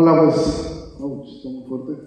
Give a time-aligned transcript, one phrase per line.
[0.00, 0.36] Hola, pues,
[1.00, 2.02] oh, está muy fuerte.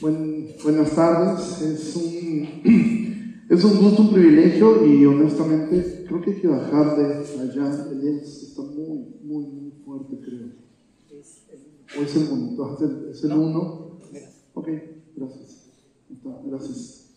[0.00, 1.62] Buen- buenas tardes.
[1.62, 7.04] Es un, es un gusto, un privilegio y honestamente creo que hay que bajarle
[7.42, 7.86] allá.
[7.92, 10.48] Elías está muy, muy, muy fuerte, creo.
[11.96, 12.74] ¿O es el monitor?
[12.74, 13.98] ¿Es el, es el uno?
[14.54, 14.68] Ok,
[15.14, 15.66] gracias.
[16.44, 17.12] Gracias.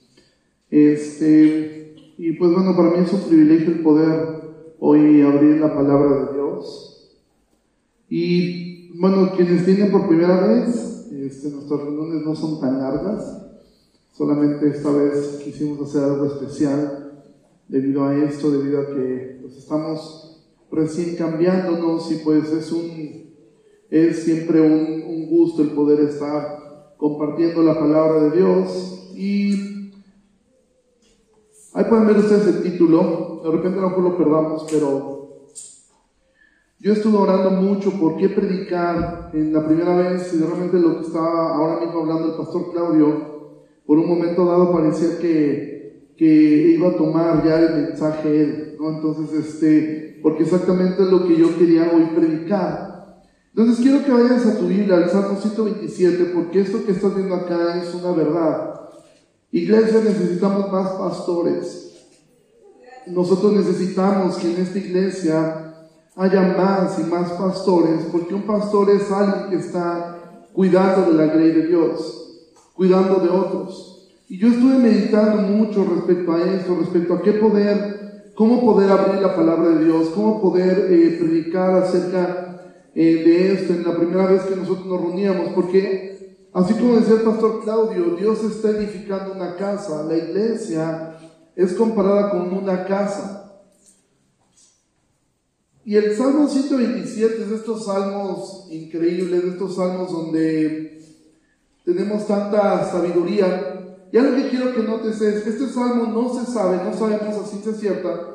[0.70, 6.26] Este, y pues bueno, para mí es un privilegio el poder hoy abrir la palabra
[6.28, 7.18] de Dios.
[8.08, 13.42] Y bueno, quienes vienen por primera vez, este, nuestras reuniones no son tan largas,
[14.12, 17.24] solamente esta vez quisimos hacer algo especial
[17.68, 23.24] debido a esto, debido a que pues, estamos recién cambiándonos y pues es un
[23.90, 29.12] es siempre un, un gusto el poder estar compartiendo la palabra de Dios.
[29.16, 29.92] Y
[31.74, 35.23] ahí pueden ver ustedes el título, de repente a lo lo perdamos, pero
[36.84, 41.00] yo estuve orando mucho por qué predicar en la primera vez y de repente lo
[41.00, 43.54] que estaba ahora mismo hablando el pastor Claudio,
[43.86, 46.26] por un momento dado parecía que, que
[46.76, 48.98] iba a tomar ya el mensaje él, ¿no?
[48.98, 53.24] Entonces, este, porque exactamente es lo que yo quería hoy predicar.
[53.56, 57.36] Entonces quiero que vayas a tu Biblia, al Salmo 127, porque esto que estás viendo
[57.36, 58.82] acá es una verdad.
[59.54, 62.10] Iglesia, necesitamos más pastores.
[63.08, 65.63] Nosotros necesitamos que en esta iglesia
[66.16, 70.20] haya más y más pastores, porque un pastor es alguien que está
[70.54, 74.12] cuidando de la ley de Dios, cuidando de otros.
[74.30, 79.22] Y yo estuve meditando mucho respecto a esto, respecto a qué poder, cómo poder abrir
[79.22, 82.62] la palabra de Dios, cómo poder eh, predicar acerca
[82.96, 87.16] eh, de esto en la primera vez que nosotros nos reuníamos, porque así como decía
[87.16, 91.16] el pastor Claudio, Dios está edificando una casa, la iglesia
[91.56, 93.43] es comparada con una casa.
[95.86, 101.02] Y el Salmo 127 es de estos salmos increíbles, de estos salmos donde
[101.84, 103.98] tenemos tanta sabiduría.
[104.12, 107.48] Y algo que quiero que notes es, este salmo no se sabe, no sabemos a
[107.48, 108.34] ciencia cierta,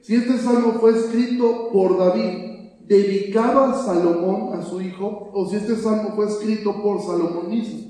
[0.00, 5.56] si este salmo fue escrito por David, dedicado a Salomón, a su hijo, o si
[5.56, 7.84] este salmo fue escrito por Salomón mismo.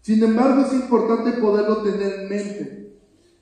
[0.00, 2.87] Sin embargo, es importante poderlo tener en mente.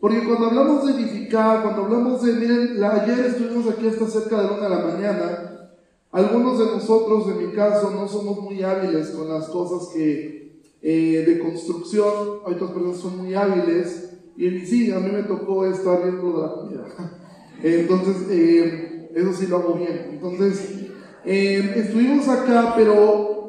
[0.00, 4.46] Porque cuando hablamos de edificar, cuando hablamos de, miren, ayer estuvimos aquí hasta cerca de
[4.46, 5.70] una de la mañana,
[6.12, 11.24] algunos de nosotros, en mi caso, no somos muy hábiles con las cosas que, eh,
[11.26, 16.32] de construcción, otras personas son muy hábiles, y sí, a mí me tocó estar viendo
[16.32, 16.84] de la comida.
[17.62, 20.08] Entonces, eh, eso sí lo hago bien.
[20.12, 20.86] Entonces,
[21.24, 23.48] eh, estuvimos acá, pero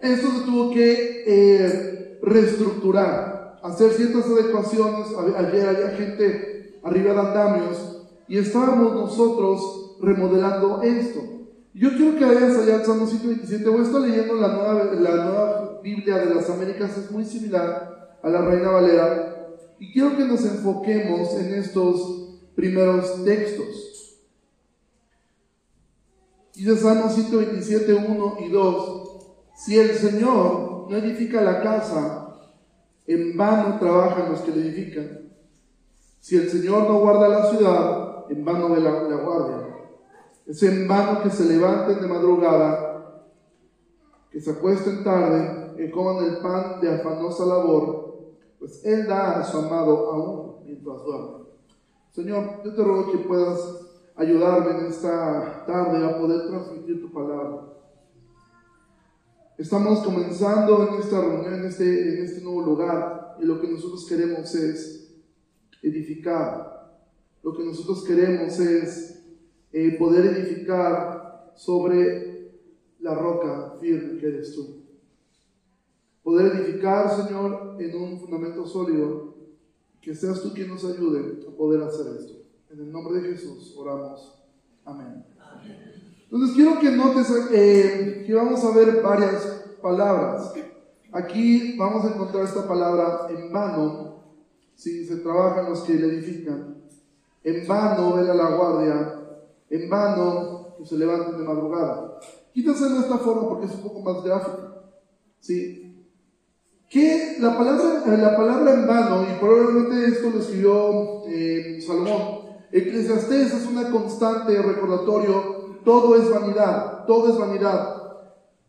[0.00, 5.08] esto se tuvo que eh, reestructurar, hacer ciertas adecuaciones.
[5.36, 11.20] Ayer había gente arriba de andamios y estábamos nosotros remodelando esto.
[11.72, 13.68] Yo quiero que vayas allá al Salmo 127.
[13.68, 18.18] Voy a estar leyendo la nueva, la nueva Biblia de las Américas, es muy similar
[18.22, 19.56] a la Reina Valera.
[19.78, 24.18] Y quiero que nos enfoquemos en estos primeros textos.
[26.54, 29.00] Dice Salmo 127, 1 y 2.
[29.56, 32.29] Si el Señor no edifica la casa,
[33.12, 35.30] en vano trabajan los que la edifican.
[36.20, 39.66] Si el Señor no guarda la ciudad, en vano ve la, la guardia.
[40.46, 43.26] Es en vano que se levanten de madrugada,
[44.30, 49.44] que se acuesten tarde, que coman el pan de afanosa labor, pues Él da a
[49.44, 51.46] su amado aún mientras duerme.
[52.10, 57.69] Señor, yo te ruego que puedas ayudarme en esta tarde a poder transmitir tu palabra.
[59.60, 64.06] Estamos comenzando en esta reunión, en este, en este nuevo lugar, y lo que nosotros
[64.06, 65.14] queremos es
[65.82, 66.98] edificar.
[67.42, 69.22] Lo que nosotros queremos es
[69.70, 72.54] eh, poder edificar sobre
[73.00, 74.80] la roca firme que eres tú.
[76.22, 79.34] Poder edificar, Señor, en un fundamento sólido,
[80.00, 82.32] que seas tú quien nos ayude a poder hacer esto.
[82.70, 84.42] En el nombre de Jesús oramos.
[84.86, 85.22] Amén.
[86.30, 89.44] Entonces quiero que notes eh, que vamos a ver varias
[89.82, 90.52] palabras.
[91.12, 94.22] Aquí vamos a encontrar esta palabra en vano,
[94.76, 96.76] si se trabajan los que le edifican.
[97.42, 99.20] En vano vela la guardia,
[99.70, 102.18] en vano se levanten de madrugada.
[102.52, 104.74] Quítense de esta forma porque es un poco más gráfica.
[105.40, 106.06] ¿Sí?
[106.88, 112.40] Que la palabra, eh, la palabra en vano, y probablemente esto lo escribió eh, Salomón,
[112.72, 117.96] Eclesiastés es una constante recordatorio, todo es vanidad, todo es vanidad.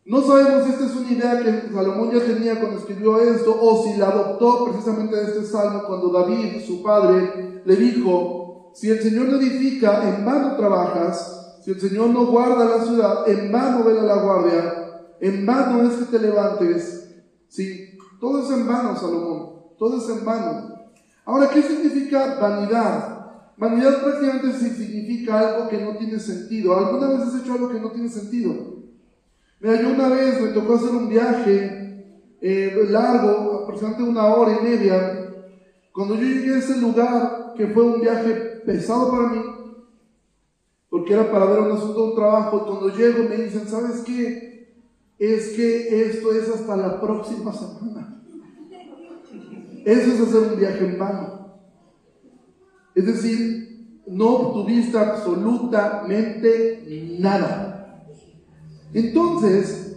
[0.06, 3.84] No sabemos si esta es una idea que Salomón ya tenía cuando escribió esto, o
[3.84, 9.02] si la adoptó precisamente de este salmo cuando David, su padre, le dijo, si el
[9.02, 13.84] Señor no edifica, en vano trabajas, si el Señor no guarda la ciudad, en vano
[13.84, 17.10] vela la guardia, en vano es que te levantes.
[17.48, 20.76] Sí, todo es en vano, Salomón, todo es en vano.
[21.26, 23.21] Ahora, ¿qué significa vanidad?
[23.58, 26.76] Vanidad prácticamente significa algo que no tiene sentido.
[26.76, 28.82] ¿Alguna vez has hecho algo que no tiene sentido?
[29.60, 31.82] Mira, yo una vez me tocó hacer un viaje
[32.42, 35.34] eh, largo, aproximadamente una hora y media.
[35.94, 38.34] Cuando yo llegué a ese lugar, que fue un viaje
[38.66, 39.42] pesado para mí,
[40.90, 44.74] porque era para ver un asunto, un trabajo, cuando llego me dicen, ¿sabes qué?
[45.20, 48.24] Es que esto es hasta la próxima semana.
[49.86, 51.31] Eso es hacer un viaje en vano.
[53.02, 58.06] Es decir, no obtuviste absolutamente nada.
[58.94, 59.96] Entonces,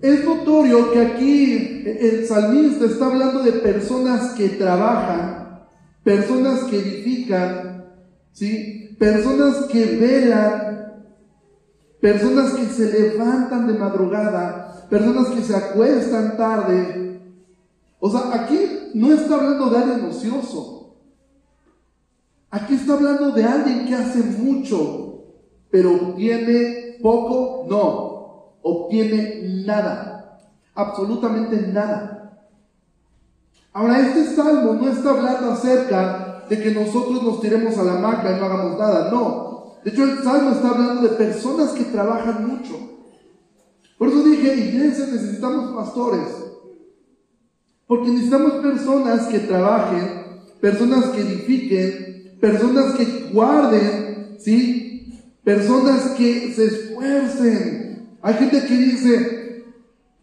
[0.00, 5.66] es notorio que aquí el salmista está hablando de personas que trabajan,
[6.02, 7.84] personas que edifican,
[8.32, 8.96] ¿sí?
[8.98, 11.04] personas que velan,
[12.00, 17.20] personas que se levantan de madrugada, personas que se acuestan tarde.
[17.98, 18.58] O sea, aquí
[18.94, 20.76] no está hablando de alguien ocioso.
[22.56, 25.24] Aquí está hablando de alguien que hace mucho,
[25.70, 30.40] pero obtiene poco, no, obtiene nada,
[30.74, 32.48] absolutamente nada.
[33.74, 38.34] Ahora, este salmo no está hablando acerca de que nosotros nos tiremos a la maca
[38.34, 39.10] y no hagamos nada.
[39.10, 39.74] No.
[39.84, 42.74] De hecho, el Salmo está hablando de personas que trabajan mucho.
[43.98, 46.26] Por eso dije, iglesia, necesitamos pastores.
[47.86, 55.12] Porque necesitamos personas que trabajen, personas que edifiquen, personas que guarden, ¿sí?
[55.44, 58.16] Personas que se esfuercen.
[58.22, 59.64] Hay gente que dice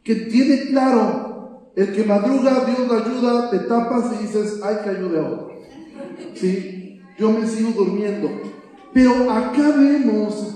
[0.04, 4.90] que tiene claro, el que madruga, Dios lo ayuda, te tapas y dices, hay que
[4.90, 5.22] ayude.
[6.36, 7.00] ¿sí?
[7.18, 8.30] Yo me sigo durmiendo.
[8.94, 10.56] Pero acá vemos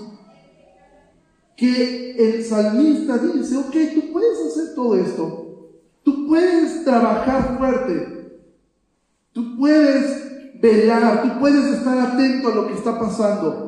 [1.55, 5.71] que el salmista dice, ok, tú puedes hacer todo esto.
[6.03, 8.39] Tú puedes trabajar fuerte.
[9.31, 10.26] Tú puedes
[10.61, 13.67] velar, tú puedes estar atento a lo que está pasando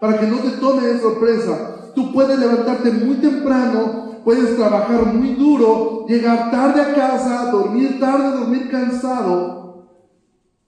[0.00, 1.92] para que no te tome de sorpresa.
[1.94, 8.38] Tú puedes levantarte muy temprano, puedes trabajar muy duro, llegar tarde a casa, dormir tarde,
[8.38, 9.90] dormir cansado,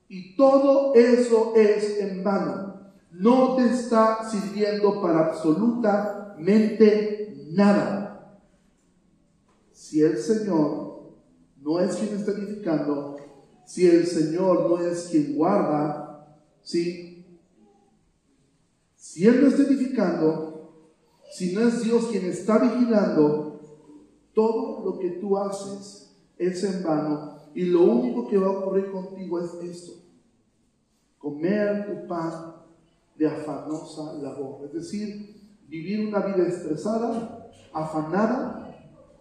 [0.08, 2.74] y todo eso es en vano.
[3.12, 8.38] No te está sirviendo para absolutamente nada.
[9.72, 11.14] Si el Señor
[11.62, 13.11] no es quien está edificando,
[13.72, 16.36] si el Señor no es quien guarda.
[16.60, 17.24] Si
[19.16, 20.74] Él no está edificando,
[21.30, 23.60] si no es Dios quien está vigilando,
[24.34, 28.90] todo lo que tú haces es en vano y lo único que va a ocurrir
[28.90, 30.02] contigo es esto
[31.16, 32.56] comer tu pan
[33.16, 38.76] de afanosa labor, es decir, vivir una vida estresada, afanada,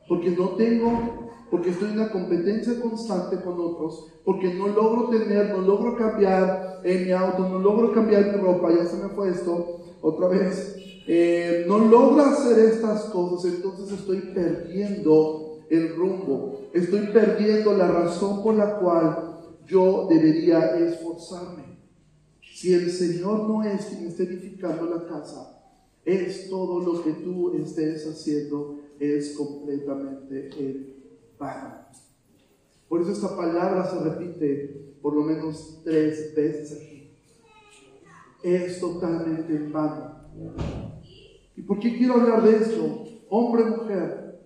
[0.09, 5.50] porque no tengo, porque estoy en una competencia constante con otros, porque no logro tener,
[5.50, 9.30] no logro cambiar en mi auto, no logro cambiar mi ropa, ya se me fue
[9.30, 10.77] esto otra vez,
[11.07, 18.41] eh, no logro hacer estas cosas, entonces estoy perdiendo el rumbo, estoy perdiendo la razón
[18.41, 21.79] por la cual yo debería esforzarme.
[22.41, 25.58] Si el Señor no es quien esté edificando la casa,
[26.05, 31.00] es todo lo que tú estés haciendo, es completamente en
[31.41, 31.75] vano.
[32.88, 37.12] Por eso esta palabra se repite por lo menos tres veces aquí.
[38.43, 40.21] Es totalmente en vano.
[41.57, 43.05] ¿Y por qué quiero hablar de esto?
[43.29, 44.41] Hombre, mujer,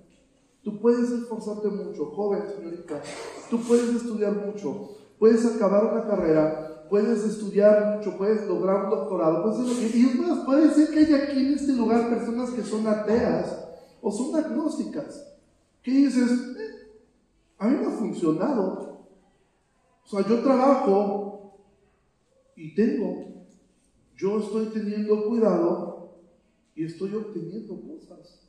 [0.64, 3.02] tú puedes esforzarte mucho, joven, señorita,
[3.50, 9.44] tú puedes estudiar mucho, puedes acabar una carrera, puedes estudiar mucho, puedes lograr un doctorado,
[9.44, 9.98] puedes que...
[9.98, 13.66] Y más, puede ser que haya aquí en este lugar personas que son ateas
[14.02, 15.36] o son agnósticas.
[15.82, 16.30] ¿Qué dices?
[17.58, 19.06] A mí me ha funcionado.
[20.04, 21.56] O sea, yo trabajo
[22.56, 23.26] y tengo.
[24.18, 26.10] Yo estoy teniendo cuidado
[26.76, 28.42] y estoy obteniendo cosas.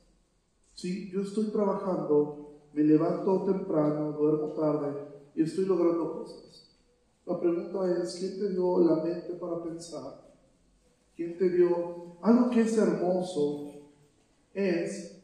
[0.73, 4.93] Sí, yo estoy trabajando, me levanto temprano, duermo tarde
[5.35, 6.77] y estoy logrando cosas.
[7.25, 10.27] La pregunta es, ¿quién te dio la mente para pensar?
[11.15, 13.73] ¿Quién te dio algo que es hermoso?
[14.53, 15.16] Es,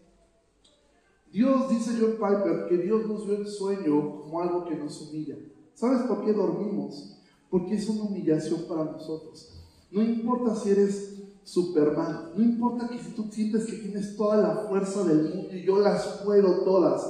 [1.34, 5.36] Dios dice John Piper que Dios nos dio el sueño como algo que nos humilla.
[5.74, 7.20] ¿Sabes por qué dormimos?
[7.50, 9.60] Porque es una humillación para nosotros.
[9.92, 14.56] No importa si eres Superman, no importa que si tú sientes que tienes toda la
[14.68, 17.04] fuerza del mundo y yo las puedo todas,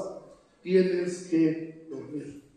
[0.62, 2.50] tienes que dormir.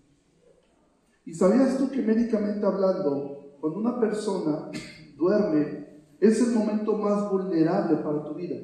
[1.25, 4.70] ¿Y sabías tú que médicamente hablando, cuando una persona
[5.16, 5.87] duerme
[6.20, 8.56] es el momento más vulnerable para tu vida.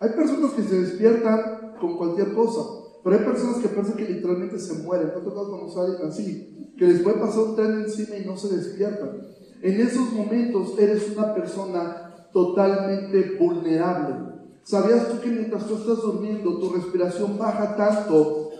[0.00, 2.60] Hay personas que se despiertan con cualquier cosa,
[3.02, 5.08] pero hay personas que piensan que literalmente se mueren.
[5.08, 8.36] No a conocer a alguien así, que les puede pasar un tren encima y no
[8.36, 9.20] se despiertan.
[9.60, 14.32] En esos momentos eres una persona totalmente vulnerable.
[14.62, 18.50] ¿Sabías tú que mientras tú estás durmiendo, tu respiración baja tanto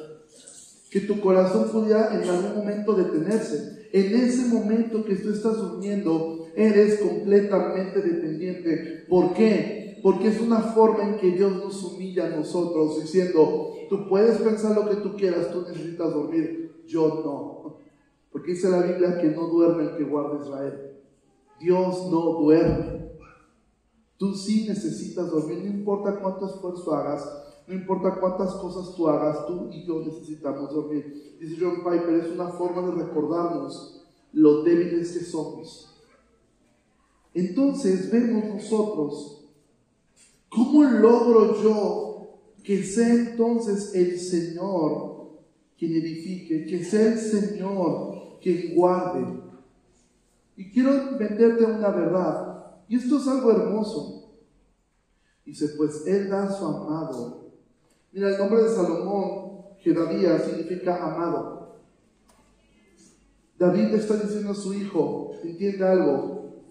[0.91, 3.88] que tu corazón pudiera en algún momento detenerse?
[3.93, 9.05] En ese momento que tú estás durmiendo, eres completamente dependiente.
[9.09, 9.82] ¿Por qué?
[10.02, 14.75] Porque es una forma en que Dios nos humilla a nosotros, diciendo, tú puedes pensar
[14.75, 17.78] lo que tú quieras, tú necesitas dormir, yo no.
[18.32, 20.99] Porque dice la Biblia que no duerme el que guarda Israel.
[21.61, 23.12] Dios no duerme.
[24.16, 27.28] Tú sí necesitas dormir, no importa cuánto esfuerzo hagas,
[27.66, 31.37] no importa cuántas cosas tú hagas, tú y yo necesitamos dormir.
[31.40, 35.88] Dice John Piper, es una forma de recordarnos lo débiles que somos.
[37.35, 39.42] Entonces vemos nosotros,
[40.54, 45.40] ¿cómo logro yo que sea entonces el Señor
[45.76, 49.42] quien edifique, que sea el Señor quien guarde,
[50.56, 52.76] y quiero venderte una verdad.
[52.88, 54.32] Y esto es algo hermoso.
[55.44, 57.50] Dice, pues Él da su amado.
[58.12, 61.80] Mira, el nombre de Salomón, Jedabía, significa amado.
[63.59, 66.64] David le está diciendo a su hijo, entiende algo,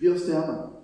[0.00, 0.81] Dios te ama.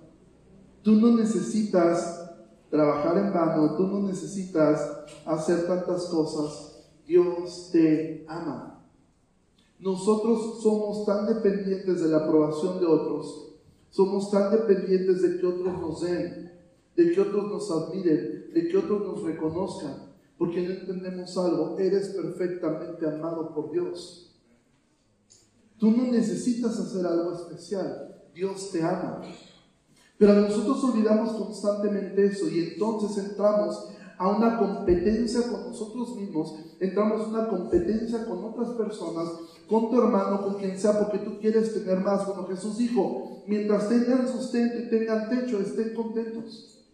[0.81, 2.31] Tú no necesitas
[2.69, 4.79] trabajar en vano, tú no necesitas
[5.25, 6.87] hacer tantas cosas.
[7.05, 8.85] Dios te ama.
[9.79, 13.55] Nosotros somos tan dependientes de la aprobación de otros,
[13.89, 16.51] somos tan dependientes de que otros nos den,
[16.95, 22.09] de que otros nos admiren, de que otros nos reconozcan, porque no entendemos algo, eres
[22.09, 24.35] perfectamente amado por Dios.
[25.77, 29.21] Tú no necesitas hacer algo especial, Dios te ama.
[30.19, 37.21] Pero nosotros olvidamos constantemente eso y entonces entramos a una competencia con nosotros mismos, entramos
[37.21, 39.29] a una competencia con otras personas,
[39.69, 42.27] con tu hermano, con quien sea, porque tú quieres tener más.
[42.27, 46.85] Bueno, Jesús dijo, mientras tengan sustento y tengan techo, estén contentos.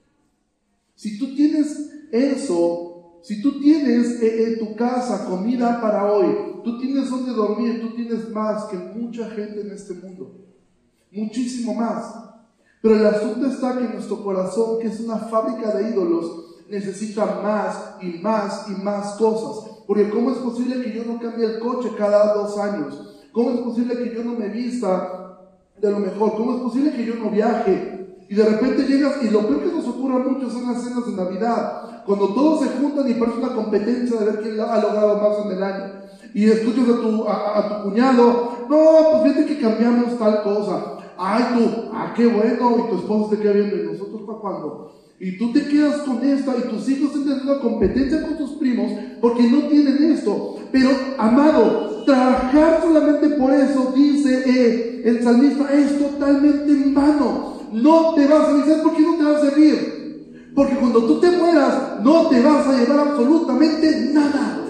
[0.93, 7.09] Si tú tienes eso, si tú tienes en tu casa comida para hoy, tú tienes
[7.09, 10.45] donde dormir, tú tienes más que mucha gente en este mundo.
[11.09, 12.34] Muchísimo más.
[12.85, 17.95] Pero el asunto está que nuestro corazón, que es una fábrica de ídolos, necesita más
[17.99, 19.71] y más y más cosas.
[19.87, 23.25] Porque ¿cómo es posible que yo no cambie el coche cada dos años?
[23.31, 25.39] ¿Cómo es posible que yo no me vista
[25.81, 26.35] de lo mejor?
[26.35, 28.19] ¿Cómo es posible que yo no viaje?
[28.29, 31.13] Y de repente llegas y lo peor que nos ocurre mucho son las cenas de
[31.13, 35.43] Navidad, cuando todos se juntan y parece una competencia de ver quién ha logrado más
[35.43, 35.93] en el año.
[36.35, 40.94] Y escuchas a tu, a, tu cuñado, no, pues fíjate que cambiamos tal cosa.
[41.17, 44.91] Ay, tú, ah, qué bueno, y tu esposo te queda viendo, ¿y nosotros para cuándo?
[45.19, 48.91] Y tú te quedas con esta y tus hijos tienen una competencia con tus primos
[49.21, 50.57] porque no tienen esto.
[50.71, 57.61] Pero, amado, trabajar solamente por eso, dice eh, el salmista, es totalmente en vano.
[57.71, 60.51] No te vas a decir, ¿por qué no te va a servir?
[60.53, 64.64] Porque cuando tú te mueras, no te vas a llevar absolutamente nada.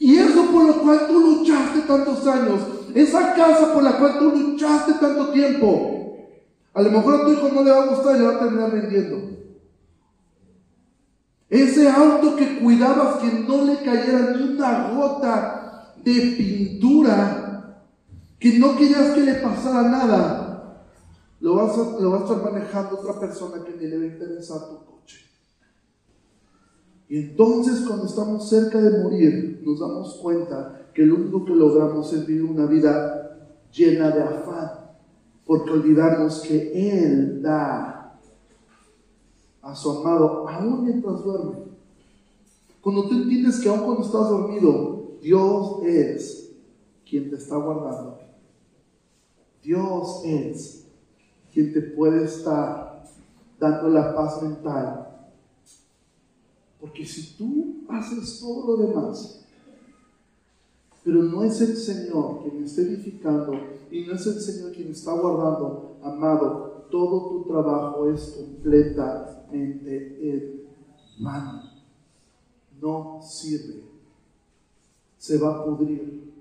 [0.00, 2.62] Y eso por lo cual tú luchaste tantos años,
[2.94, 6.16] esa casa por la cual tú luchaste tanto tiempo,
[6.72, 8.38] a lo mejor a tu hijo no le va a gustar y le va a
[8.38, 9.18] terminar vendiendo.
[11.50, 17.84] Ese auto que cuidabas que no le cayera ni una gota de pintura,
[18.38, 20.86] que no querías que le pasara nada,
[21.40, 24.89] lo vas a, lo va a estar manejando otra persona que ni le va a.
[27.10, 32.10] Y entonces cuando estamos cerca de morir, nos damos cuenta que lo único que logramos
[32.14, 33.36] es vivir una vida
[33.72, 34.80] llena de afán
[35.50, 38.16] porque olvidamos que Él da
[39.60, 41.56] a su amado aún mientras duerme.
[42.80, 46.52] Cuando tú entiendes que aún cuando estás dormido, Dios es
[47.04, 48.20] quien te está guardando.
[49.60, 50.86] Dios es
[51.52, 53.02] quien te puede estar
[53.58, 55.09] dando la paz mental.
[56.80, 59.44] Porque si tú haces todo lo demás,
[61.04, 63.52] pero no es el Señor quien está edificando
[63.90, 70.62] y no es el Señor quien está guardando, amado, todo tu trabajo es completamente en
[71.18, 71.70] mano.
[72.80, 73.84] No sirve.
[75.18, 76.32] Se va a pudrir.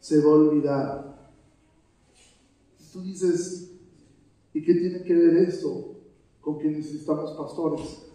[0.00, 1.30] Se va a olvidar.
[2.78, 3.72] Y tú dices,
[4.52, 5.94] ¿y qué tiene que ver esto
[6.40, 8.11] con que necesitamos pastores?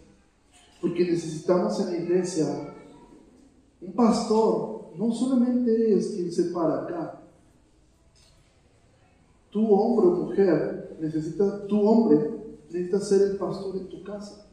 [0.80, 2.74] Porque necesitamos en la iglesia
[3.80, 4.92] un pastor.
[4.96, 7.22] No solamente es quien se para acá,
[9.50, 14.46] tú hombre o mujer, necesita, tu hombre, necesita ser el pastor en tu casa.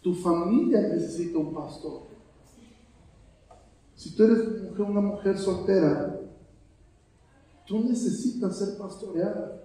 [0.00, 2.02] Tu familia necesita un pastor.
[3.94, 4.38] Si tú eres
[4.78, 6.20] una mujer soltera,
[7.66, 9.62] tú necesitas ser pastoreada.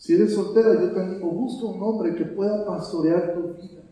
[0.00, 3.82] Si eres soltera, yo te animo, busca un hombre que pueda pastorear tu vida.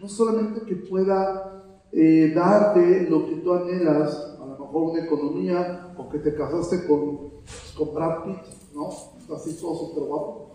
[0.00, 5.94] No solamente que pueda eh, darte lo que tú anhelas, a lo mejor una economía,
[5.98, 7.42] o que te casaste con,
[7.76, 8.88] con Brad Pitt, ¿no?
[9.34, 10.50] Así todo súper guapo.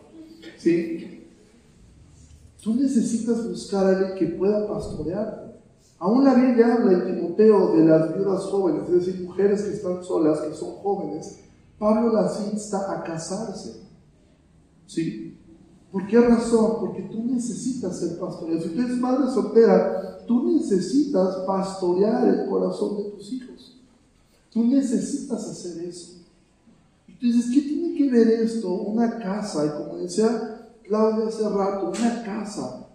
[0.58, 1.27] ¿Sí?
[2.63, 5.60] Tú necesitas buscar a alguien que pueda pastorearte.
[6.00, 10.01] Aún la Biblia habla en Timoteo de las viudas jóvenes, es decir, mujeres que están
[10.01, 11.41] solas, que son jóvenes.
[11.77, 13.87] Pablo las insta a casarse.
[14.88, 15.38] ¿Sí?
[15.91, 16.77] ¿Por qué razón?
[16.79, 18.62] Porque tú necesitas ser pastoreado.
[18.62, 23.79] Si tú eres madre soltera, tú necesitas pastorear el corazón de tus hijos.
[24.51, 26.17] Tú necesitas hacer eso.
[27.22, 28.74] Dices, ¿qué tiene que ver esto?
[28.74, 32.88] Una casa, y como decía Claudia hace rato, una casa.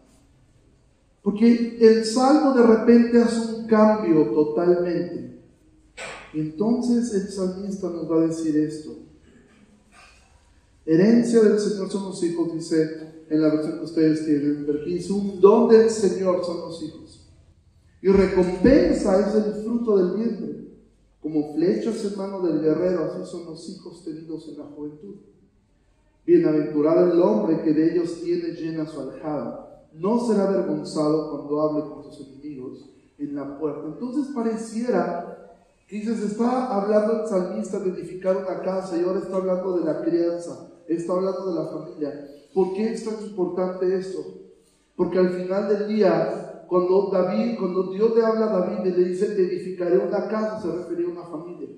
[1.22, 5.40] Porque el salmo de repente hace un cambio totalmente.
[6.34, 9.11] Entonces el salmista nos va a decir esto.
[10.84, 14.66] Herencia del Señor son los hijos, dice en la versión que ustedes tienen,
[15.10, 17.30] un don del Señor son los hijos.
[18.02, 20.62] Y recompensa es el fruto del vientre.
[21.22, 25.14] Como flechas en mano del guerrero, así son los hijos tenidos en la juventud.
[26.26, 29.86] Bienaventurado el hombre que de ellos tiene llena su aljada.
[29.94, 33.86] No será avergonzado cuando hable con sus enemigos en la puerta.
[33.86, 35.54] Entonces pareciera
[35.86, 39.84] que dices, está hablando el salmista de edificar una casa y ahora está hablando de
[39.84, 42.28] la crianza, está hablando de la familia.
[42.54, 44.18] ¿Por qué es tan importante esto?
[44.96, 49.08] Porque al final del día, cuando David, cuando Dios le habla a David y le
[49.08, 51.68] dice, te edificaré una casa, se refería a una familia.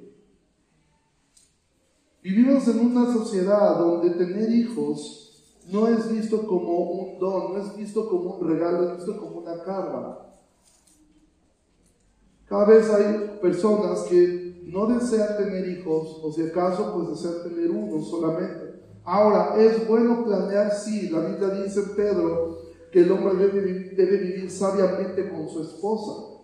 [2.23, 5.25] Vivimos en una sociedad donde tener hijos
[5.71, 9.39] no es visto como un don, no es visto como un regalo, es visto como
[9.39, 10.25] una carga.
[12.47, 17.71] Cada vez hay personas que no desean tener hijos, o si acaso, pues desean tener
[17.71, 18.64] uno solamente.
[19.05, 22.59] Ahora, es bueno planear, sí, la Biblia dice en Pedro
[22.91, 26.35] que el hombre debe, debe vivir sabiamente con su esposa.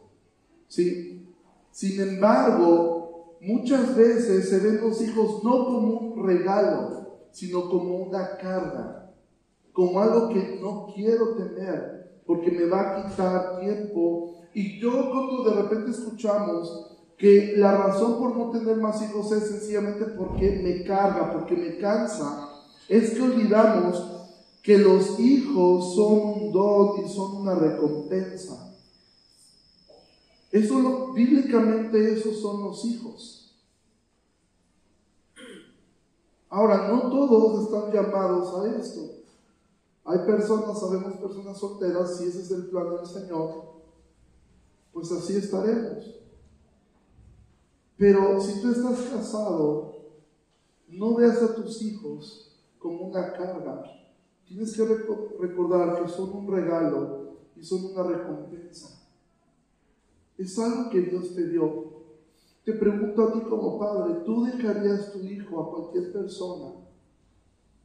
[0.69, 1.35] ¿sí?
[1.71, 8.37] Sin embargo, muchas veces se ven los hijos no como un regalo, sino como una
[8.37, 9.13] carga,
[9.73, 14.35] como algo que no quiero tener, porque me va a quitar tiempo.
[14.53, 19.49] Y yo cuando de repente escuchamos que la razón por no tener más hijos es
[19.49, 22.50] sencillamente porque me carga, porque me cansa,
[22.91, 24.05] es que olvidamos
[24.65, 28.75] que los hijos son un don y son una recompensa.
[30.51, 33.55] Eso bíblicamente esos son los hijos.
[36.49, 39.03] Ahora, no todos están llamados a esto.
[40.05, 43.83] Hay personas, sabemos personas solteras, si ese es el plan del Señor,
[44.93, 46.13] pues así estaremos.
[47.97, 49.95] Pero si tú estás casado,
[50.89, 52.50] no veas a tus hijos
[52.81, 53.85] como una carga.
[54.49, 59.07] Tienes que recordar que son un regalo y son una recompensa.
[60.37, 62.01] Es algo que Dios te dio.
[62.65, 66.73] Te pregunto a ti como padre, ¿tú dejarías tu hijo a cualquier persona?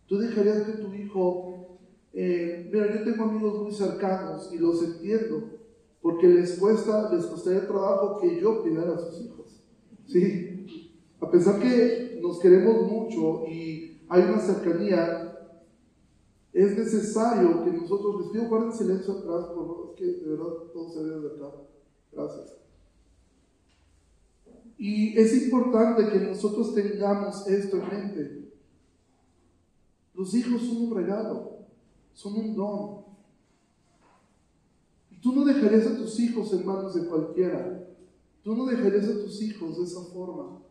[0.07, 1.77] ¿Tú dejarías que tu hijo...
[2.13, 5.49] Eh, mira, yo tengo amigos muy cercanos y los entiendo,
[6.01, 9.61] porque les cuesta, les costaría trabajo que yo cuidara a sus hijos.
[10.07, 10.65] ¿Sí?
[11.19, 15.35] A pesar que nos queremos mucho y hay una cercanía,
[16.53, 20.53] es necesario que nosotros, les pido guarden silencio atrás, por favor, es que de verdad
[20.73, 21.51] todo se ve de acá.
[22.11, 22.57] Gracias.
[24.77, 28.53] Y es importante que nosotros tengamos esto en mente.
[30.13, 31.59] Los hijos son un regalo,
[32.13, 33.05] son un don.
[35.11, 37.85] Y tú no dejarías a tus hijos en manos de cualquiera.
[38.43, 40.61] Tú no dejarías a tus hijos de esa forma.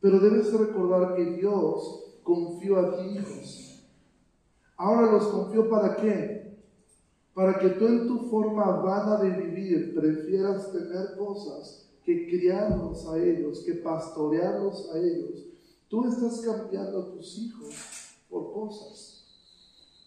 [0.00, 3.82] Pero debes recordar que Dios confió a ti hijos.
[4.76, 6.40] Ahora los confió para qué?
[7.34, 13.18] para que tú en tu forma vana de vivir prefieras tener cosas que criarlos a
[13.18, 15.46] ellos, que pastorearlos a ellos.
[15.88, 17.74] Tú estás cambiando a tus hijos
[18.28, 19.24] por cosas.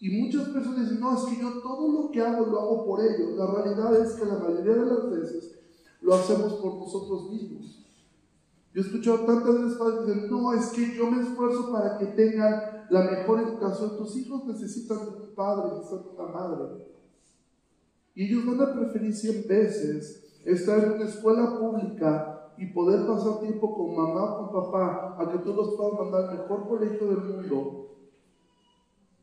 [0.00, 3.00] Y muchas personas dicen, no, es que yo todo lo que hago lo hago por
[3.00, 3.36] ellos.
[3.36, 5.58] La realidad es que la mayoría de las veces
[6.02, 7.83] lo hacemos por nosotros mismos.
[8.74, 12.06] Yo he escuchado tantas veces padres decir, no, es que yo me esfuerzo para que
[12.06, 13.96] tengan la mejor educación.
[13.96, 16.88] Tus hijos necesitan un padre, necesitan una madre.
[18.16, 23.40] Y ellos van a preferir 100 veces estar en una escuela pública y poder pasar
[23.40, 27.08] tiempo con mamá o con papá, a que tú los puedas mandar al mejor colegio
[27.08, 27.84] del mundo,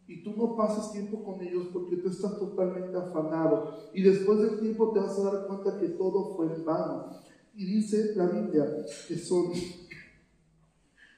[0.08, 3.76] y tú no pasas tiempo con ellos porque tú estás totalmente afanado.
[3.94, 7.12] Y después del tiempo te vas a dar cuenta que todo fue en vano.
[7.54, 8.66] Y dice la Biblia
[9.08, 9.52] que son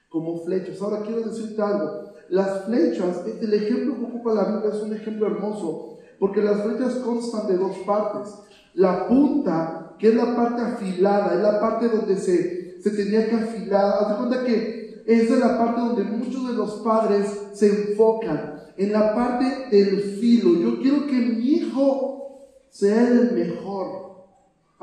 [0.08, 0.80] como flechas.
[0.80, 2.12] Ahora quiero decirte algo.
[2.28, 6.94] Las flechas, el ejemplo que ocupa la Biblia es un ejemplo hermoso, porque las flechas
[6.96, 8.32] constan de dos partes.
[8.74, 13.36] La punta, que es la parte afilada, es la parte donde se, se tenía que
[13.36, 13.94] afilar.
[14.00, 18.54] Haz de cuenta que esa es la parte donde muchos de los padres se enfocan
[18.76, 20.58] en la parte del filo.
[20.60, 24.13] Yo quiero que mi hijo sea el mejor.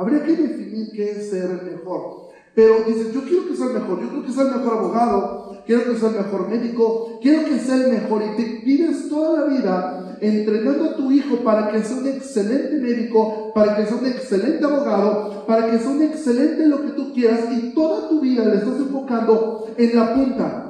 [0.01, 2.31] Habría que definir qué es ser el mejor.
[2.55, 5.57] Pero dices, yo quiero que sea el mejor, yo quiero que sea el mejor abogado,
[5.65, 8.23] quiero que sea el mejor médico, quiero que sea el mejor.
[8.23, 12.77] Y te vives toda la vida entrenando a tu hijo para que sea un excelente
[12.77, 17.13] médico, para que sea un excelente abogado, para que sea un excelente lo que tú
[17.13, 17.41] quieras.
[17.51, 20.67] Y toda tu vida le estás enfocando en la punta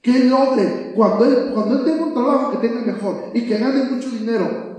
[0.00, 3.84] que logre, cuando él, cuando él tenga un trabajo, que tenga mejor y que gane
[3.84, 4.71] mucho dinero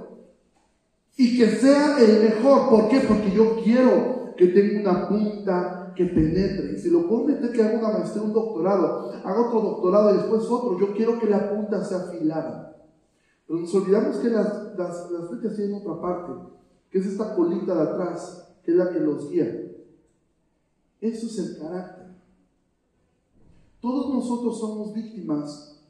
[1.17, 2.69] y que sea el mejor.
[2.69, 3.01] ¿Por qué?
[3.01, 6.73] Porque yo quiero que tenga una punta que penetre.
[6.73, 10.17] Y si lo puedo meter que haga una maestría, un doctorado, haga otro doctorado y
[10.17, 12.75] después otro, yo quiero que la punta sea afilada.
[13.47, 16.31] Pero nos olvidamos que las, las, las flechas tienen otra parte,
[16.89, 19.71] que es esta colita de atrás, que es la que los guía.
[21.01, 22.07] Eso es el carácter.
[23.81, 25.81] Todos nosotros somos víctimas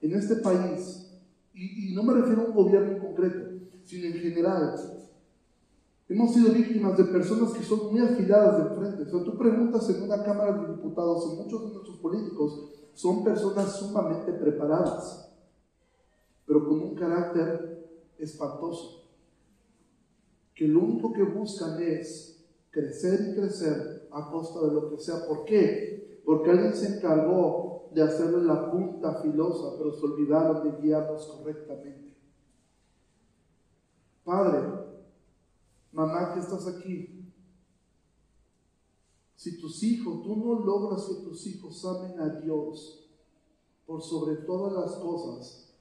[0.00, 1.12] en este país,
[1.54, 3.55] y, no me refiero a un gobierno en concreto,
[3.86, 4.74] sino en general.
[6.08, 9.02] Hemos sido víctimas de personas que son muy afiladas de frente.
[9.02, 13.24] O sea, tú preguntas en una Cámara de Diputados, o muchos de nuestros políticos son
[13.24, 15.32] personas sumamente preparadas,
[16.46, 19.10] pero con un carácter espantoso,
[20.54, 25.26] que lo único que buscan es crecer y crecer a costa de lo que sea.
[25.26, 25.96] ¿Por qué?
[26.26, 32.05] porque alguien se encargó de hacerle la punta filosa, pero se olvidaron de guiarnos correctamente.
[34.26, 34.58] Padre,
[35.92, 37.30] mamá que estás aquí,
[39.36, 43.08] si tus hijos, tú no logras que tus hijos amen a Dios
[43.86, 45.72] por sobre todas las cosas,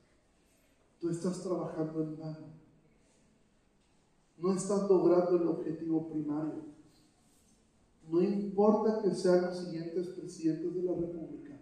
[0.99, 2.47] tú estás trabajando en vano.
[4.37, 6.65] No estás logrando el objetivo primario.
[8.07, 11.59] No importa que sean los siguientes presidentes de la República.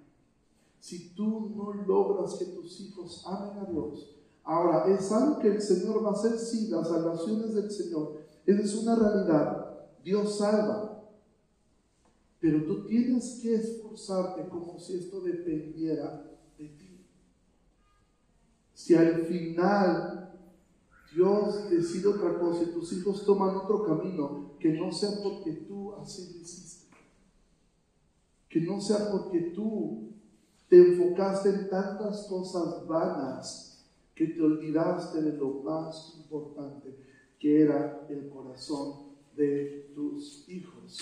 [0.82, 4.13] Si tú no logras que tus hijos amen a Dios,
[4.44, 8.24] ahora es algo que el Señor va a hacer, sí, las salvaciones del Señor.
[8.46, 9.88] Esa es una realidad.
[10.04, 11.04] Dios salva.
[12.40, 17.06] Pero tú tienes que esforzarte como si esto dependiera de ti.
[18.74, 20.38] Si al final
[21.16, 25.94] Dios decide otra cosa y tus hijos toman otro camino, que no sea porque tú
[25.96, 26.94] así lo hiciste.
[28.50, 30.10] Que no sea porque tú
[30.68, 33.73] te enfocaste en tantas cosas vanas
[34.16, 36.96] que te olvidaste de lo más importante,
[37.40, 41.00] que era el corazón de tus hijos.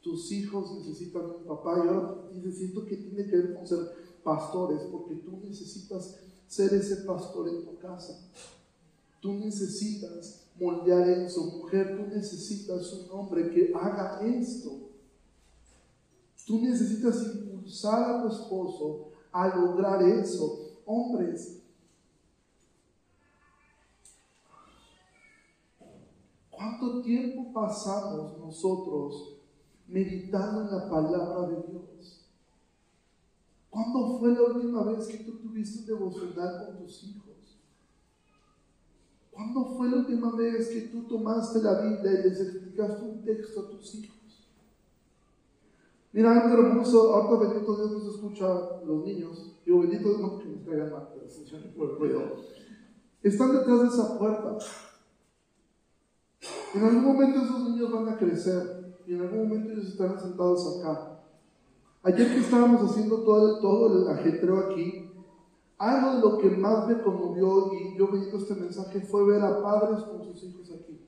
[0.00, 3.78] Tus hijos necesitan un papá y ahora necesito que tiene que ver con ser
[4.22, 8.28] pastores, porque tú necesitas ser ese pastor en tu casa.
[9.20, 11.44] Tú necesitas moldear eso.
[11.44, 14.88] Mujer, tú necesitas un hombre que haga esto.
[16.46, 20.80] Tú necesitas impulsar a tu esposo a lograr eso.
[20.86, 21.57] Hombres,
[26.58, 29.38] ¿cuánto tiempo pasamos nosotros
[29.86, 32.26] meditando en la palabra de Dios?
[33.70, 37.60] ¿Cuándo fue la última vez que tú tuviste un devocional con tus hijos?
[39.30, 43.60] ¿Cuándo fue la última vez que tú tomaste la Biblia y les explicaste un texto
[43.60, 44.16] a tus hijos?
[46.12, 48.48] Mira, algo hermoso, ahorita bendito Dios nos escucha
[48.84, 49.60] los niños.
[49.64, 52.36] Digo, bendito Dios, no que nos traigan mal, pero funcione por el ruido.
[53.22, 54.58] Están detrás de esa puerta.
[56.74, 60.78] En algún momento esos niños van a crecer y en algún momento ellos estarán sentados
[60.78, 61.20] acá.
[62.02, 65.10] Ayer que estábamos haciendo todo el ajetreo aquí,
[65.78, 69.62] algo de lo que más me conmovió y yo viendo este mensaje fue ver a
[69.62, 71.00] padres con sus hijos aquí.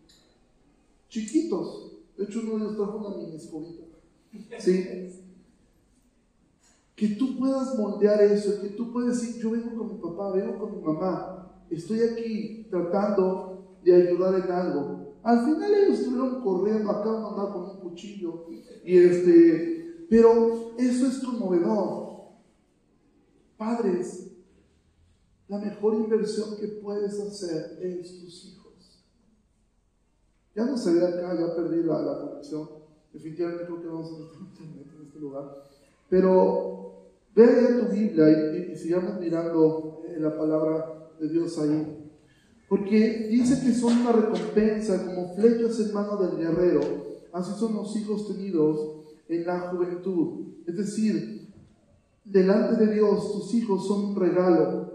[1.08, 1.92] Chiquitos.
[2.16, 3.84] De hecho, uno de ellos trajo una mini escobita.
[4.58, 4.86] ¿Sí?
[6.94, 10.58] Que tú puedas moldear eso, que tú puedas decir, yo vengo con mi papá, vengo
[10.58, 15.09] con mi mamá, estoy aquí tratando de ayudar en algo.
[15.22, 18.46] Al final ellos estuvieron corriendo, acá de andar con un cuchillo.
[18.84, 22.10] Y este, pero eso es conmovedor.
[23.58, 24.30] Padres,
[25.48, 29.04] la mejor inversión que puedes hacer es tus hijos.
[30.54, 32.68] Ya no se ve acá, ya perdí la, conexión.
[33.12, 35.64] Definitivamente creo que vamos a internet en este lugar.
[36.08, 41.99] Pero ve tu Biblia y, y sigamos mirando eh, la palabra de Dios ahí.
[42.70, 46.80] Porque dice que son una recompensa como flechas en mano del guerrero.
[47.32, 48.78] Así son los hijos tenidos
[49.28, 50.52] en la juventud.
[50.68, 51.52] Es decir,
[52.24, 54.88] delante de Dios tus hijos son un regalo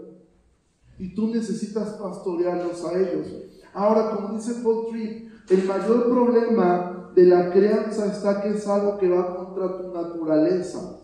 [0.98, 3.26] y tú necesitas pastorearlos a ellos.
[3.74, 8.96] Ahora, como dice Paul Tripp, el mayor problema de la crianza está que es algo
[8.96, 10.95] que va contra tu naturaleza.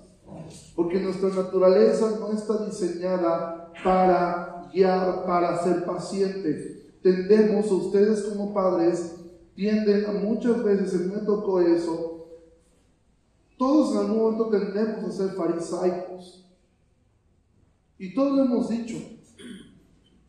[0.74, 6.96] Porque nuestra naturaleza no está diseñada para guiar, para ser paciente.
[7.02, 9.16] Tendemos, ustedes como padres,
[9.54, 12.12] tienden a muchas veces, mí me tocó eso,
[13.58, 16.48] todos en algún momento tendemos a ser farisaicos.
[17.98, 18.96] Y todos lo hemos dicho.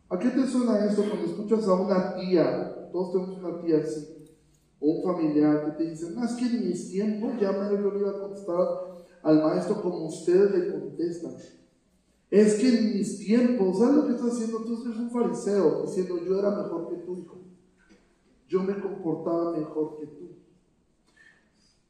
[0.08, 2.90] ¿A qué te suena esto cuando escuchas a una tía?
[2.92, 4.36] Todos tenemos una tía así,
[4.78, 7.98] o un familiar que te dice, no, es que en mis tiempos ya me lo
[7.98, 8.93] iba a contestar
[9.24, 11.34] al maestro como ustedes le contestan.
[12.30, 14.58] Es que en mis tiempos, ¿sabes lo que estás haciendo?
[14.64, 17.38] Tú eres un fariseo diciendo, yo era mejor que tu hijo.
[18.48, 20.28] Yo me comportaba mejor que tú.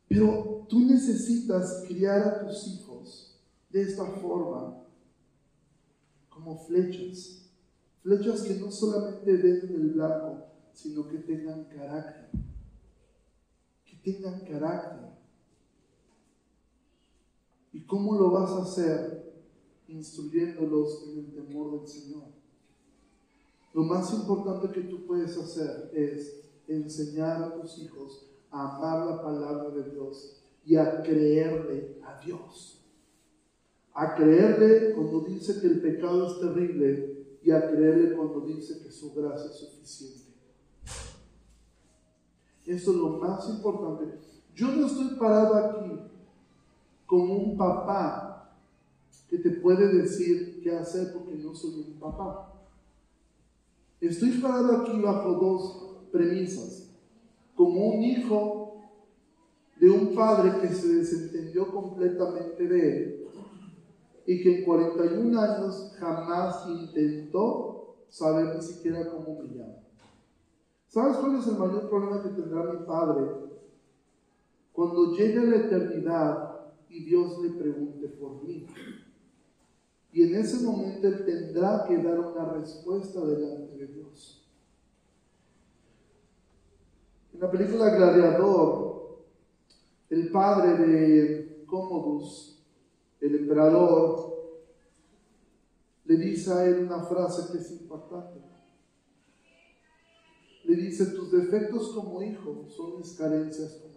[0.08, 4.82] Pero tú necesitas criar a tus hijos de esta forma,
[6.28, 7.44] como flechas
[8.04, 10.44] Flechas que no solamente den el blanco,
[10.74, 12.28] sino que tengan carácter.
[13.82, 15.13] Que tengan carácter.
[17.74, 19.34] ¿Y cómo lo vas a hacer?
[19.88, 22.22] Instruyéndolos en el temor del Señor.
[23.74, 29.22] Lo más importante que tú puedes hacer es enseñar a tus hijos a amar la
[29.22, 32.80] palabra de Dios y a creerle a Dios.
[33.92, 38.92] A creerle cuando dice que el pecado es terrible y a creerle cuando dice que
[38.92, 40.32] su gracia es suficiente.
[42.66, 44.16] Eso es lo más importante.
[44.54, 46.13] Yo no estoy parado aquí
[47.14, 48.50] como un papá
[49.28, 52.52] que te puede decir qué hacer porque no soy un papá.
[54.00, 56.90] Estoy parado aquí bajo dos premisas.
[57.54, 58.82] Como un hijo
[59.78, 63.26] de un padre que se desentendió completamente de él
[64.26, 69.84] y que en 41 años jamás intentó saber ni siquiera cómo me llamo.
[70.88, 73.24] ¿Sabes cuál es el mayor problema que tendrá mi padre?
[74.72, 76.53] Cuando llegue la eternidad
[76.88, 78.66] y Dios le pregunte por mí.
[80.12, 84.46] Y en ese momento él tendrá que dar una respuesta delante de Dios.
[87.32, 89.24] En la película Gladiador,
[90.10, 92.54] el padre de Commodus
[93.24, 94.34] el emperador
[96.04, 98.38] le dice a él una frase que es impactante.
[100.64, 103.93] Le dice, tus defectos como hijo son mis carencias como.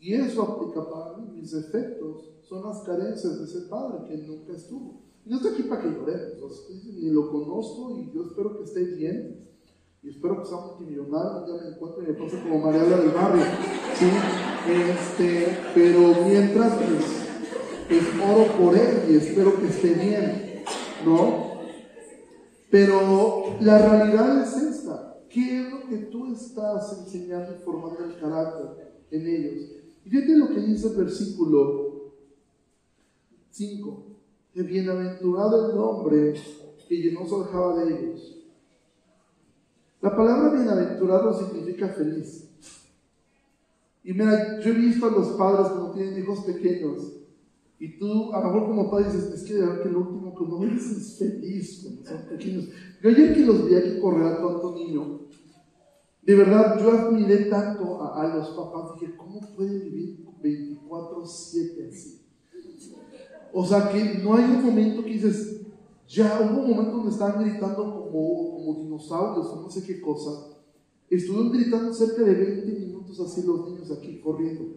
[0.00, 1.30] Y eso aplica para mí.
[1.34, 5.02] Mis defectos son las carencias de ese padre que nunca estuvo.
[5.24, 6.66] Y no estoy aquí para que lloremos.
[6.70, 9.46] Ni lo conozco y yo espero que esté bien.
[10.02, 13.44] Y espero que sea multimillonario, ya me encuentre y me pase como Mariela del Barrio.
[13.98, 14.06] ¿sí?
[14.72, 17.20] Este, pero mientras, pues,
[17.86, 20.64] pues, oro por él y espero que esté bien,
[21.04, 21.50] ¿no?
[22.70, 25.18] Pero la realidad es esta.
[25.28, 29.79] ¿Qué es lo que tú estás enseñando y formando el carácter en ellos?
[30.04, 32.14] Y fíjate lo que dice el versículo
[33.50, 34.06] 5.
[34.52, 36.34] Que bienaventurado el hombre
[36.88, 38.36] que llenó su aljaba de ellos.
[40.00, 42.50] La palabra bienaventurado significa feliz.
[44.02, 47.12] Y mira, yo he visto a los padres cuando tienen hijos pequeños.
[47.78, 50.64] Y tú, a lo mejor como padre dices, es que que lo último que uno
[50.74, 52.68] es feliz cuando son pequeños.
[53.02, 55.20] Yo ayer que los vi aquí correr a tanto niño,
[56.22, 59.00] de verdad yo admiré tanto a, los papás.
[59.00, 62.20] Dije, ¿cómo pueden vivir 24-7 así?
[63.52, 65.62] O sea, que no hay un momento que dices,
[66.08, 70.30] ya hubo un momento donde estaban gritando como, como dinosaurios o no sé qué cosa.
[71.08, 74.76] Estuvieron gritando cerca de 20 minutos así los niños aquí corriendo.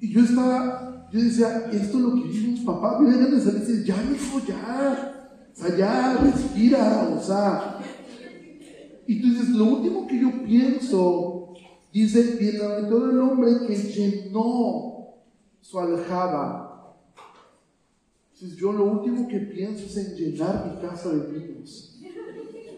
[0.00, 2.98] Y yo estaba, yo decía, esto es lo que vivimos papá.
[3.00, 5.50] Mira, ganas de salir y decir, ya, hijo, ya.
[5.52, 7.78] O sea, ya, respira, o sea.
[9.06, 11.54] Y tú dices, lo último que yo pienso,
[11.92, 15.14] dice, bienaventurado el hombre que llenó
[15.60, 16.64] su aljaba
[18.52, 21.98] yo lo último que pienso es en llenar mi casa de niños.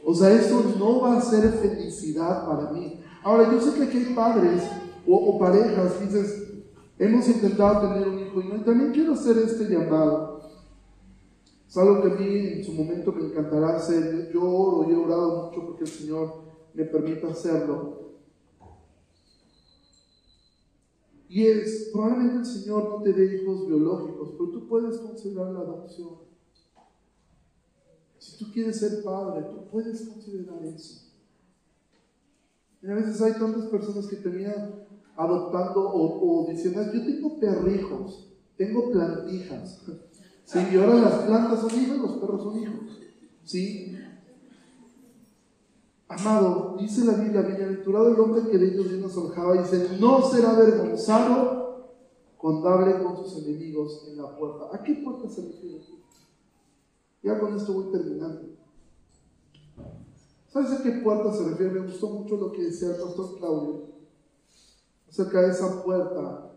[0.04, 3.00] O sea, esto no va a ser felicidad para mí.
[3.22, 4.62] Ahora, yo sé que aquí hay padres
[5.06, 6.44] o, parejas, dices,
[6.98, 10.35] hemos intentado tener un hijo y, no, y también quiero hacer este llamado.
[11.66, 14.30] Es que a mí en su momento me encantará hacer.
[14.32, 17.96] Yo oro y he orado mucho porque el Señor me permita hacerlo.
[21.28, 25.60] Y es, probablemente el Señor no te dé hijos biológicos, pero tú puedes considerar la
[25.60, 26.26] adopción.
[28.18, 31.06] Si tú quieres ser padre, tú puedes considerar eso.
[32.82, 38.90] Y a veces hay tantas personas que terminan adoptando o, diciendo, yo tengo perrijos, tengo
[38.92, 39.82] plantijas.
[40.46, 40.58] ¿Sí?
[40.72, 42.80] Y ahora las plantas son hijos, los perros son hijos.
[43.44, 43.98] ¿Sí?
[46.08, 50.52] Amado, dice la Biblia, bienaventurado el hombre que de ellos Dios nos dice, no será
[50.52, 51.96] avergonzado
[52.38, 54.74] cuando hable con sus enemigos en la puerta.
[54.74, 55.82] ¿A qué puerta se refiere?
[57.24, 58.56] Ya con esto voy terminando.
[60.48, 61.72] ¿Sabes a qué puerta se refiere?
[61.72, 63.96] Me gustó mucho lo que decía el pastor Claudio
[65.08, 66.52] acerca de esa puerta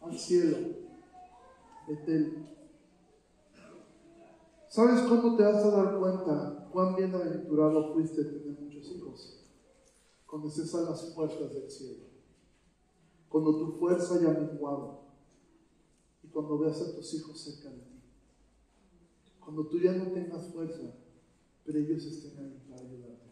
[0.00, 0.56] al cielo,
[4.68, 9.44] ¿Sabes cómo te vas a dar cuenta cuán bienaventurado fuiste tener muchos hijos?
[10.26, 12.04] Cuando estés a las puertas del cielo.
[13.28, 15.02] Cuando tu fuerza haya menguado.
[16.22, 18.00] Y cuando veas a tus hijos cerca de ti.
[19.38, 20.94] Cuando tú ya no tengas fuerza,
[21.64, 23.30] pero ellos estén ahí para ayudarte.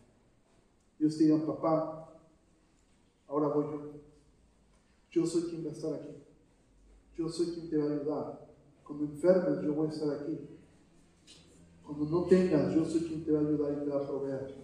[1.01, 2.21] Ellos te digan, papá,
[3.27, 3.93] ahora voy yo.
[5.11, 6.22] Yo soy quien va a estar aquí.
[7.17, 8.49] Yo soy quien te va a ayudar.
[8.85, 10.39] Cuando enfermes, yo voy a estar aquí.
[11.85, 14.55] Cuando no tengas, yo soy quien te va a ayudar y te va a proveer.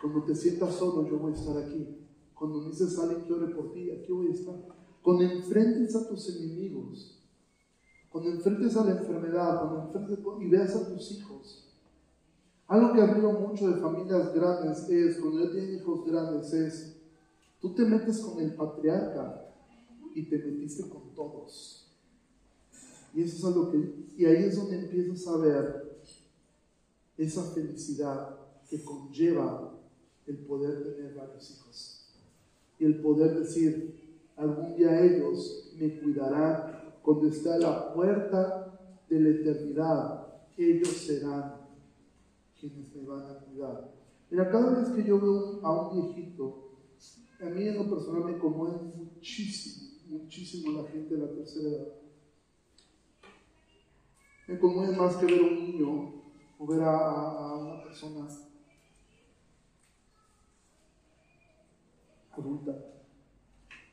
[0.00, 1.98] Cuando te sientas solo, yo voy a estar aquí.
[2.34, 4.56] Cuando dices alguien que ore por ti, aquí voy a estar.
[5.02, 7.20] Cuando enfrentes a tus enemigos,
[8.08, 11.68] cuando enfrentes a la enfermedad, cuando enfrentes y veas a tus hijos.
[12.66, 16.96] Algo que admiro mucho de familias grandes es, cuando ya tienen hijos grandes, es,
[17.60, 19.41] tú te metes con el patriarca
[20.14, 21.88] y te metiste con todos.
[23.14, 26.00] Y eso es algo que, y ahí es donde empiezas a ver
[27.16, 29.78] esa felicidad que conlleva
[30.26, 32.14] el poder tener varios hijos.
[32.78, 39.20] Y el poder decir, algún día ellos me cuidarán cuando esté a la puerta de
[39.20, 41.56] la eternidad, ellos serán
[42.58, 43.92] quienes me van a cuidar.
[44.30, 46.70] Mira, cada vez que yo veo a un viejito,
[47.40, 51.88] a mí en lo personal me conmueve muchísimo, muchísimo la gente de la tercera edad.
[54.46, 56.22] Me conmueve más que ver a un niño
[56.58, 58.28] o ver a, a una persona
[62.30, 62.76] adulta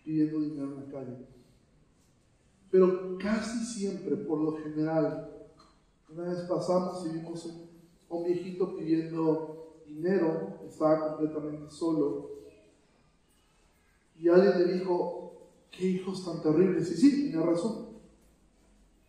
[0.03, 1.25] pidiendo dinero en la calle.
[2.71, 5.29] Pero casi siempre, por lo general,
[6.09, 7.69] una vez pasamos y vimos un,
[8.09, 12.29] un viejito pidiendo dinero, estaba completamente solo,
[14.15, 15.28] y alguien le dijo,
[15.71, 16.91] qué hijos tan terribles.
[16.91, 17.87] Y sí, tiene razón,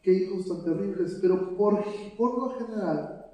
[0.02, 1.84] qué hijos tan terribles, pero por,
[2.16, 3.26] por lo general,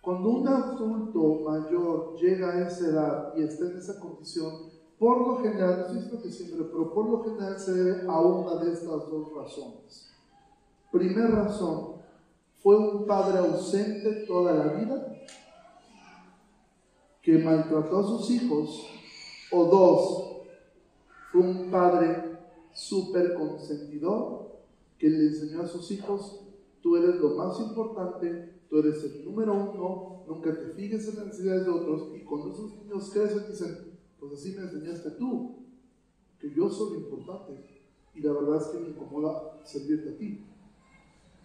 [0.00, 5.36] cuando un adulto mayor llega a esa edad y está en esa condición, por lo
[5.38, 9.08] general, no estoy que siempre, pero por lo general se debe a una de estas
[9.08, 10.10] dos razones.
[10.90, 12.00] Primera razón,
[12.62, 15.06] fue un padre ausente toda la vida
[17.22, 18.86] que maltrató a sus hijos.
[19.52, 20.39] O dos,
[21.30, 22.38] fue un padre
[22.72, 24.62] súper consentidor
[24.98, 26.44] que le enseñó a sus hijos,
[26.82, 31.26] tú eres lo más importante, tú eres el número uno, nunca te fijes en las
[31.26, 32.10] necesidades de otros.
[32.14, 35.56] Y cuando esos niños crecen dicen, pues así me enseñaste tú,
[36.38, 37.82] que yo soy lo importante.
[38.14, 40.44] Y la verdad es que me incomoda servirte a ti.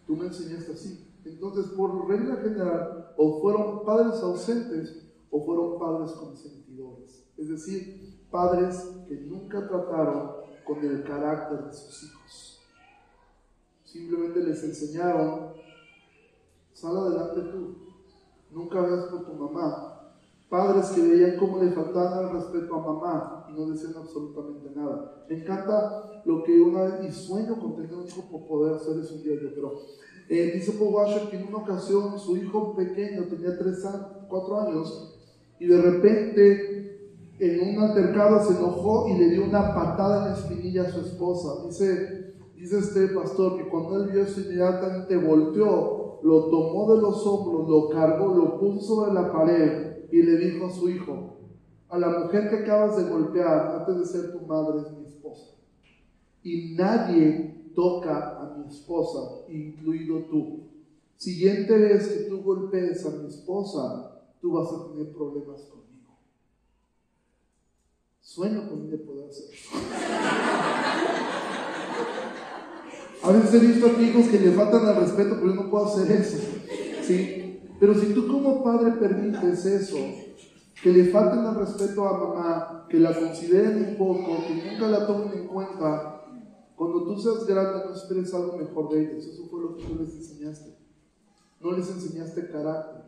[0.08, 1.08] Tú me enseñaste así.
[1.24, 7.26] Entonces, por regla general, o fueron padres ausentes o fueron padres consentidores.
[7.38, 10.32] Es decir, padres que nunca trataron
[10.66, 12.62] con el carácter de sus hijos.
[13.86, 15.54] Simplemente les enseñaron,
[16.74, 17.78] sal adelante tú,
[18.52, 19.94] nunca veas por tu mamá,
[20.50, 25.26] Padres que veían cómo le faltaban el respeto a mamá y no decían absolutamente nada.
[25.28, 29.00] Me encanta lo que una vez, y sueño con tener un hijo por poder hacer
[29.00, 29.74] eso un día yo, pero
[30.30, 34.60] eh, dice Paul Washer que en una ocasión su hijo pequeño tenía 3 años, 4
[34.62, 35.20] años
[35.60, 36.95] y de repente
[37.40, 41.02] en un altercado se enojó y le dio una patada en la espinilla a su
[41.02, 41.66] esposa.
[41.68, 47.26] Dice, dice este pastor que cuando él vio eso inmediatamente volteó, lo tomó de los
[47.28, 51.38] hombros, lo cargó, lo puso sobre la pared y le dijo a su hijo,
[51.90, 55.56] a la mujer que acabas de golpear antes de ser tu madre es mi esposa.
[56.42, 60.70] Y nadie toca a mi esposa, incluido tú.
[61.18, 65.85] Siguiente vez que tú golpees a mi esposa, tú vas a tener problemas conmigo.
[68.26, 69.46] Sueño con de poder hacer.
[73.22, 75.86] A veces he visto a hijos que le faltan al respeto, pero yo no puedo
[75.86, 76.38] hacer eso.
[77.04, 77.60] ¿sí?
[77.80, 79.98] Pero si tú como padre permites eso,
[80.82, 85.06] que le falten el respeto a mamá, que la consideren un poco, que nunca la
[85.06, 86.26] tomen en cuenta.
[86.76, 89.24] Cuando tú seas grande, no esperes algo mejor de ellos.
[89.24, 90.76] Eso fue lo que tú les enseñaste.
[91.62, 93.04] No les enseñaste carácter.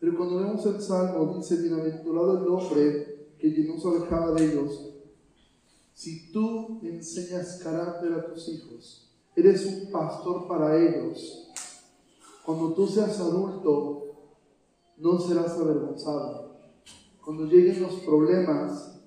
[0.00, 4.92] Pero cuando vemos el Salmo, dice, bienaventurado el hombre que no se alejaba de ellos.
[5.92, 11.50] Si tú enseñas carácter a tus hijos, eres un pastor para ellos.
[12.44, 14.06] Cuando tú seas adulto,
[14.98, 16.56] no serás avergonzado.
[17.24, 19.00] Cuando lleguen los problemas,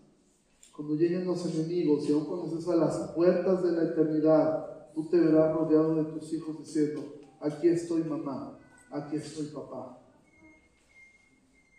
[0.76, 5.10] cuando lleguen los enemigos y aún cuando estés a las puertas de la eternidad, tú
[5.10, 7.02] te verás rodeado de tus hijos diciendo,
[7.40, 8.58] aquí estoy mamá,
[8.92, 9.99] aquí estoy papá.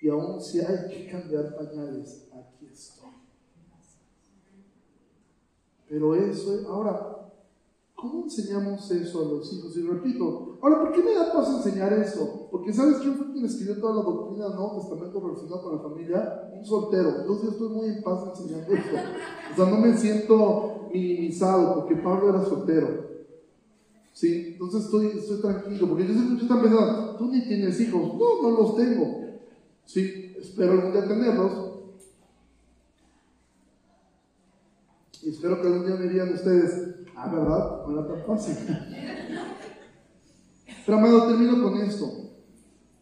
[0.00, 3.10] Y aún si hay que cambiar pañales, aquí estoy.
[5.88, 7.20] Pero eso, ahora,
[8.00, 9.76] ¿Cómo enseñamos eso a los hijos?
[9.76, 12.48] Y repito, ahora, ¿por qué me da paso enseñar eso?
[12.50, 15.82] Porque ¿sabes quién fue quien escribió toda la doctrina del Nuevo Testamento relacionada con la
[15.82, 16.50] familia?
[16.56, 17.10] Un soltero.
[17.20, 18.96] Entonces yo estoy muy en paz enseñando esto.
[19.52, 23.10] O sea, no me siento minimizado porque Pablo era soltero.
[24.14, 24.52] ¿Sí?
[24.52, 25.86] Entonces estoy, estoy tranquilo.
[25.86, 28.14] Porque yo sé que muchos están pensando, tú ni tienes hijos.
[28.14, 29.19] No, no los tengo.
[29.92, 30.36] ¿Sí?
[30.38, 31.70] Espero algún día tenerlos.
[35.22, 37.86] Y espero que algún día me digan ustedes, Ah, ¿verdad?
[37.86, 38.56] No era tan fácil.
[40.86, 42.06] Pero amado, termino con esto.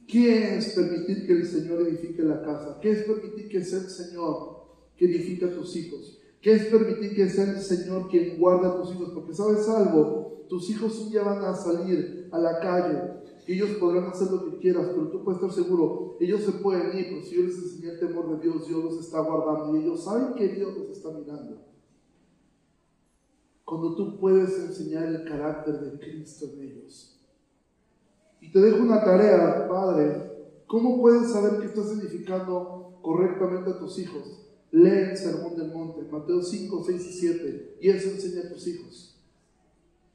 [0.06, 2.78] ¿Qué es permitir que el Señor edifique la casa?
[2.80, 4.64] ¿Qué es permitir que sea el Señor
[4.96, 6.18] que edifique a tus hijos?
[6.40, 9.10] ¿Qué es permitir que sea el Señor quien guarda a tus hijos?
[9.14, 12.98] Porque sabes algo, tus hijos un día van a salir a la calle,
[13.54, 17.06] ellos podrán hacer lo que quieras, pero tú puedes estar seguro, ellos se pueden ir,
[17.08, 20.04] pero si yo les enseñé el temor de Dios, Dios los está guardando y ellos
[20.04, 21.68] saben que Dios los está mirando
[23.68, 27.20] cuando tú puedes enseñar el carácter de Cristo en ellos.
[28.40, 33.98] Y te dejo una tarea, Padre, ¿cómo puedes saber que estás edificando correctamente a tus
[33.98, 34.46] hijos?
[34.70, 38.66] Lee el Sermón del Monte, Mateo 5, 6 y 7, y eso enseña a tus
[38.66, 39.20] hijos.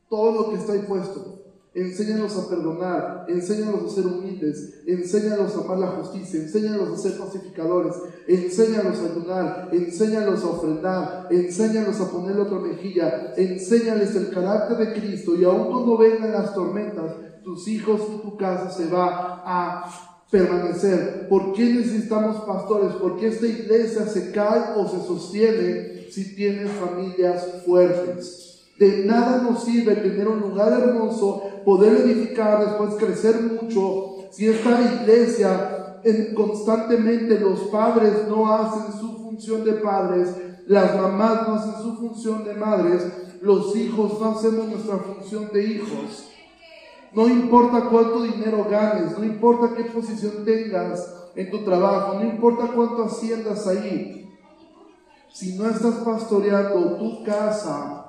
[0.09, 1.42] Todo lo que está ahí puesto.
[1.75, 7.17] Enséñalos a perdonar, enséñalos a ser humildes, enséñalos a amar la justicia, enséñalos a ser
[7.17, 7.95] pacificadores,
[8.27, 14.93] enséñalos a ayudar, enséñalos a ofrendar, enséñalos a poner otra mejilla, enséñales el carácter de
[14.93, 17.11] Cristo y aun cuando vengan las tormentas,
[17.43, 21.27] tus hijos y tu casa se va a permanecer.
[21.27, 22.93] ¿Por qué necesitamos pastores?
[23.01, 28.53] Porque esta iglesia se cae o se sostiene si tienes familias fuertes.
[28.79, 34.81] De nada nos sirve tener un lugar hermoso, poder edificar, después crecer mucho, si esta
[34.81, 40.35] iglesia en, constantemente los padres no hacen su función de padres,
[40.67, 43.03] las mamás no hacen su función de madres,
[43.41, 46.29] los hijos no hacemos nuestra función de hijos.
[47.13, 52.71] No importa cuánto dinero ganes, no importa qué posición tengas en tu trabajo, no importa
[52.73, 54.29] cuánto haciendas ahí.
[55.31, 58.03] Si no estás pastoreando tu casa,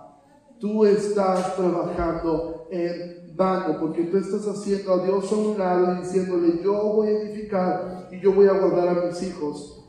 [0.59, 6.05] tú estás trabajando en vano, porque tú estás haciendo a Dios a un lado y
[6.05, 9.80] diciéndole, yo voy a edificar y yo voy a guardar a mis hijos.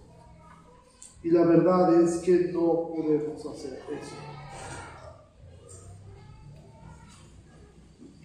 [1.24, 4.16] Y la verdad es que no podemos hacer eso.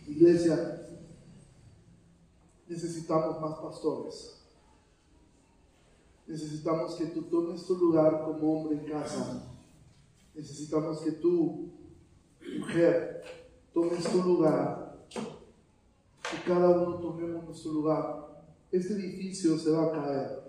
[0.06, 0.86] Iglesia,
[2.68, 4.36] necesitamos más pastores.
[6.26, 9.44] Necesitamos que tú tomes tu lugar como hombre en casa.
[10.34, 11.72] Necesitamos que tú
[12.58, 13.22] mujer,
[13.72, 14.89] tomes tu lugar
[16.32, 18.44] y cada uno tomemos nuestro lugar.
[18.70, 20.42] Este edificio se va a caer.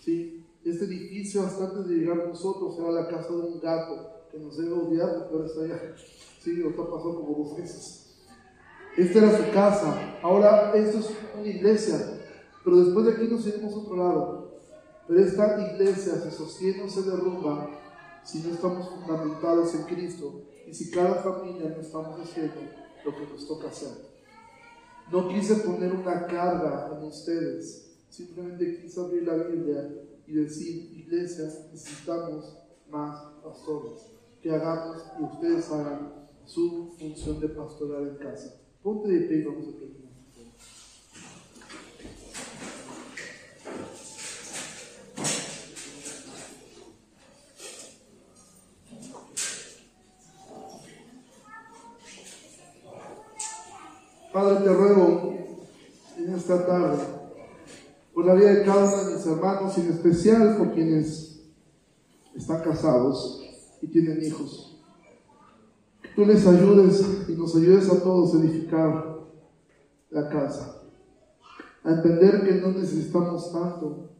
[0.00, 0.44] ¿sí?
[0.64, 4.56] Este edificio, hasta antes de llegar nosotros, era la casa de un gato que nos
[4.56, 5.94] debe odiar ahora está allá.
[6.40, 8.16] Sí, ahorita pasó como dos meses.
[8.96, 10.18] Esta era su casa.
[10.22, 12.20] Ahora, esto es una iglesia.
[12.64, 14.60] Pero después de aquí nos iremos a otro lado.
[15.06, 17.70] Pero esta iglesia se sostiene o se derrumba
[18.24, 22.54] si no estamos fundamentados en Cristo y si cada familia no estamos haciendo
[23.04, 24.13] lo que nos toca hacer.
[25.12, 29.90] No quise poner una carga en ustedes, simplemente quise abrir la Biblia
[30.26, 38.08] y decir, iglesias, necesitamos más pastores, que hagamos y ustedes hagan su función de pastoral
[38.08, 38.60] en casa.
[38.82, 40.03] Ponte de pie vamos a terminar.
[54.34, 55.32] Padre, te ruego
[56.18, 57.04] en esta tarde
[58.12, 61.40] por la vida de cada uno de mis hermanos, en especial por quienes
[62.34, 63.40] están casados
[63.80, 64.82] y tienen hijos.
[66.16, 69.20] Tú les ayudes y nos ayudes a todos a edificar
[70.10, 70.82] la casa,
[71.84, 74.10] a entender que no necesitamos tanto,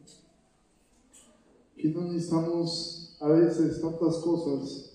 [1.75, 4.94] que no necesitamos a veces tantas cosas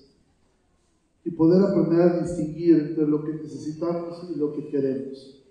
[1.25, 5.45] y poder aprender a distinguir entre lo que necesitamos y lo que queremos.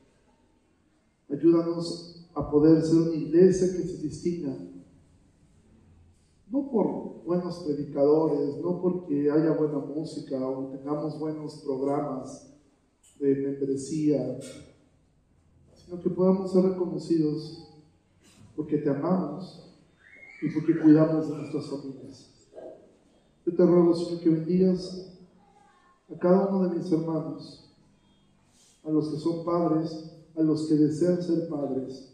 [1.29, 4.55] Ayúdanos a poder ser una iglesia que se distinga,
[6.49, 12.51] no por buenos predicadores, no porque haya buena música o tengamos buenos programas
[13.19, 14.39] de membresía,
[15.75, 17.67] sino que podamos ser reconocidos
[18.55, 19.77] porque te amamos
[20.41, 22.31] y porque cuidamos de nuestras familias.
[23.45, 25.18] Yo te ruego, Señor, que bendigas
[26.13, 27.71] a cada uno de mis hermanos,
[28.83, 32.13] a los que son padres, a los que desean ser padres,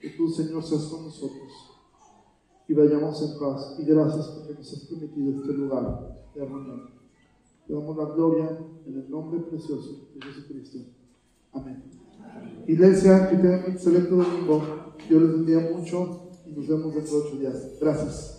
[0.00, 1.72] que tú, Señor, seas con nosotros
[2.68, 3.76] y vayamos en paz.
[3.78, 6.90] Y gracias porque nos has permitido este lugar de reunión.
[7.66, 10.78] Te damos la gloria en el nombre precioso de Jesucristo.
[11.52, 11.82] Amén.
[12.66, 14.62] Iglesia, que tengan un excelente domingo.
[15.08, 17.78] Dios les bendiga mucho y nos vemos dentro de ocho días.
[17.80, 18.32] Gracias.